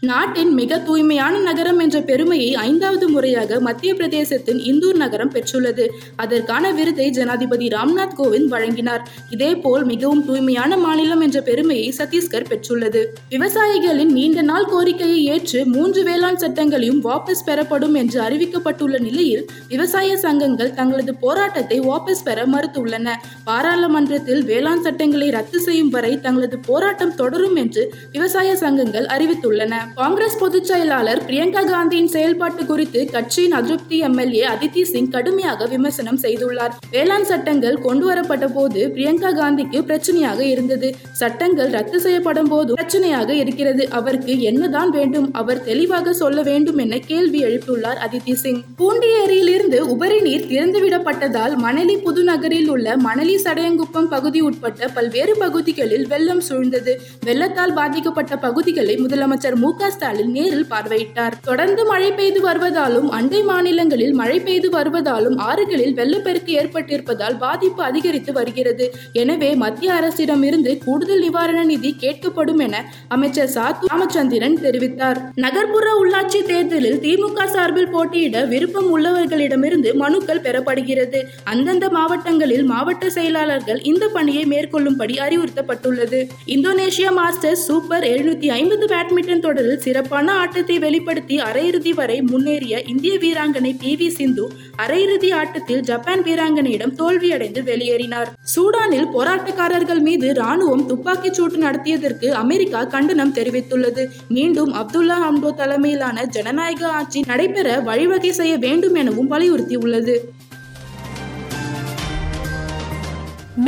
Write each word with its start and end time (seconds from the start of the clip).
நாட்டின் 0.00 0.54
மிக 0.54 0.78
தூய்மையான 0.78 1.38
நகரம் 1.38 1.78
என்ற 1.78 2.00
பெருமையை 2.00 2.54
ஐந்தாவது 2.54 3.08
முறையாக 3.08 3.60
மத்திய 3.60 3.94
பிரதேசத்தின் 3.94 4.60
இந்தூர் 4.60 4.94
நகரம் 4.94 5.30
பெற்றுள்ளது. 5.30 5.88
அதற்கான 6.16 6.70
விருதை 6.72 7.10
ஜனாதிபதி 7.10 7.68
ராம்நாத் 7.68 8.14
கோவிந்த் 8.18 8.44
வழங்கினார். 8.44 9.08
இதேபோல் 9.30 9.84
மிகவும் 9.84 10.24
தூய்மையான 10.24 10.76
மாநிலம் 10.76 11.20
என்ற 11.20 11.40
பெருமையை 11.40 11.94
சத்தீஸ்கர் 11.96 12.46
பெற்றுள்ளது. 12.48 13.04
விவசாயிகளின் 13.30 14.12
நீண்ட 14.12 14.42
நாள் 14.42 14.64
கோரிக்கையை 14.64 15.24
ஏற்று 15.24 15.64
மூன்று 15.64 16.02
வேளாண் 16.02 16.36
சட்டங்களையும் 16.36 17.02
வாபஸ் 17.04 17.44
பெறப்படும் 17.44 17.94
என்று 17.94 18.20
அறிவிக்கப்பட்டுள்ள 18.20 18.98
நிலையில் 19.00 19.46
விவசாய 19.68 20.16
சங்கங்கள் 20.16 20.70
தங்களது 20.70 21.14
போராட்டத்தை 21.14 21.80
வாபஸ் 21.80 22.24
பெற 22.24 22.46
மறுத்துள்ளன. 22.46 23.08
பாராளுமன்றத்தில் 23.44 24.44
வேளாண் 24.44 24.82
சட்டங்களை 24.82 25.30
ரத்து 25.30 25.60
செய்யும் 25.60 25.88
வரை 25.88 26.20
தங்களது 26.20 26.58
போராட்டம் 26.58 27.14
தொடரும் 27.14 27.54
என்று 27.56 27.94
விவசாய 28.12 28.56
சங்கங்கள் 28.56 29.04
அறிவித்துள்ளன. 29.04 29.87
காங்கிரஸ் 29.94 30.38
பொதுச் 30.38 30.64
செயலாளர் 30.64 31.22
பிரியங்கா 31.26 31.64
காந்தியின் 31.66 32.06
செயல்பாட்டு 32.06 32.66
குறித்து 32.66 33.06
கட்சியின் 33.10 33.52
அதிருப்தி 33.52 33.98
எம்எல்ஏ 33.98 34.46
அதித்தி 34.46 34.82
சிங் 34.82 35.10
கடுமையாக 35.10 35.66
விமர்சனம் 35.66 36.18
செய்துள்ளார். 36.22 36.70
வேளாண் 36.90 37.24
சட்டங்கள் 37.24 37.78
கொண்டுவரப்பட்ட 37.80 38.48
போது 38.48 38.90
பிரியங்கா 38.94 39.30
காந்திக்கு 39.32 39.80
பிரச்சனையாக 39.80 40.40
இருந்தது. 40.40 40.94
சட்டங்கள் 41.12 41.70
ரத்து 41.70 42.00
செய்யப்படும் 42.00 42.48
போது 42.48 42.74
பிரச்சனையாக 42.74 43.28
இருக்கிறது. 43.28 43.90
அவருக்கு 43.90 44.40
என்னதான் 44.40 44.90
வேண்டும்? 44.90 45.32
அவர் 45.32 45.64
தெளிவாக 45.64 46.12
சொல்ல 46.12 46.42
வேண்டும் 46.42 46.78
என 46.78 46.98
கேள்வி 46.98 47.44
எழுப்பியுள்ளார் 47.44 47.98
அதித்தி 48.08 48.32
சிங். 48.32 48.62
பூண்டி 48.76 49.06
ஏரியிலிருந்து 49.06 49.88
உபரி 49.88 50.20
நீர் 50.20 50.46
திறந்துவிடப்பட்டதால் 50.46 51.56
மணலி 51.56 51.96
புதுநகரில் 52.04 52.68
உள்ள 52.68 52.96
மணலி 52.96 53.36
சடையங்குப்பம் 53.44 54.08
பகுதி 54.08 54.40
உட்பட்ட 54.40 54.88
பல்வேறு 54.88 55.36
பகுதிகளில் 55.36 56.06
வெள்ளம் 56.06 56.42
சூழ்ந்தது. 56.48 56.94
வெள்ளத்தால் 57.24 57.72
பாதிக்கப்பட்ட 57.72 58.36
பகுதிகளை 58.36 58.96
முதலமைச்சர் 58.96 59.54
மு. 59.54 59.76
க 59.80 59.90
ஸ்டாலின் 59.90 60.30
நேரில் 60.30 60.68
பார்வையிட்டார். 60.70 61.34
தொடர்ந்து 61.42 61.82
மழை 61.84 62.10
பெய்து 62.12 62.40
வருவதாலும் 62.48 63.08
அண்டை 63.18 63.42
மாநிலங்களில் 63.42 64.14
மழை 64.20 64.40
பெய்து 64.40 64.68
வருவதாலும் 64.78 65.36
ஆறுகளில் 65.48 65.94
வெள்ளப்பெருக்கு 65.98 66.52
ஏற்பட்டிருப்பதால் 66.60 67.36
பாதிப்பு 67.38 67.82
அதிகரித்து 67.82 68.32
வருகிறது. 68.32 68.86
எனவே 69.12 69.50
மத்திய 69.54 69.92
அரசிடம் 69.94 70.42
இருந்து 70.42 70.78
கூடுதல் 70.84 71.20
நிவாரண 71.20 71.64
நிதி 71.64 71.96
கேட்கப்படும் 72.00 72.62
என 72.66 72.84
அமைச்சர் 73.08 73.52
சா 73.56 73.66
ராமச்சந்திரன் 73.88 74.58
தெரிவித்தார். 74.64 75.20
நகர்ப்புற 75.34 75.86
உள்ளாட்சி 76.02 76.40
தேர்தலில் 76.42 77.00
திமுக 77.06 77.46
சார்பில் 77.46 77.90
போட்டியிட 77.90 78.44
விருப்பம் 78.44 78.90
உள்ளவர்களிடமிருந்து 78.96 79.92
மனுக்கள் 79.94 80.44
பெறப்படுகிறது. 80.46 81.22
அந்தந்த 81.44 81.88
மாவட்டங்களில் 81.88 82.64
மாவட்ட 82.64 83.10
செயலாளர்கள் 83.10 83.80
இந்த 83.82 84.04
பணியை 84.08 84.44
மேற்கொள்ளும்படி 84.44 85.16
அறிவுறுத்தப்பட்டுள்ளது. 85.26 86.22
இந்தோனேஷியா 86.56 87.12
மாஸ்டர்ஸ் 87.20 87.66
சூப்பர் 87.68 88.04
எழுநூத்தி 88.12 88.48
ஐம்பது 88.60 88.86
பேட்மிண்டன் 88.86 89.44
தொடரில் 89.68 89.86
சிறப்பான 89.86 90.26
ஆட்டத்தை 90.42 90.76
வெளிப்படுத்தி 90.84 91.36
அரையிறுதி 91.48 91.92
வரை 91.98 92.16
முன்னேறிய 92.30 92.74
இந்திய 92.92 93.14
வீராங்கனை 93.24 93.72
பி 93.82 93.90
வி 94.00 94.08
சிந்து 94.18 94.44
அரையிறுதி 94.84 95.30
ஆட்டத்தில் 95.40 95.82
ஜப்பான் 95.88 96.22
வீராங்கனையிடம் 96.26 96.94
தோல்வியடைந்து 97.00 97.60
வெளியேறினார். 97.70 98.30
சூடானில் 98.52 99.10
போராட்டக்காரர்கள் 99.16 100.02
மீது 100.08 100.28
ராணுவம் 100.40 100.86
துப்பாக்கிச் 100.90 101.36
சூட்டு 101.38 101.58
நடத்தியதற்கு 101.66 102.30
அமெரிக்கா 102.42 102.80
கண்டனம் 102.94 103.34
தெரிவித்துள்ளது. 103.38 104.04
மீண்டும் 104.36 104.72
அப்துல்லா 104.82 105.18
ஹம்டோ 105.26 105.52
தலைமையிலான 105.60 106.26
ஜனநாயக 106.36 106.88
ஆட்சி 107.00 107.22
நடைபெற 107.32 107.68
வழிவகை 107.90 108.32
செய்ய 108.40 108.56
வேண்டும் 108.66 108.98
எனவும் 109.02 109.30
வலியுறுத்தியுள்ளது. 109.34 110.16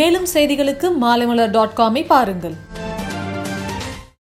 மேலும் 0.01 0.27
செய்திகளுக்கு 0.35 0.89
மாலைமலர் 1.05 1.55
டாட் 1.59 1.79
காமை 1.79 2.05
பாருங்கள். 2.15 2.59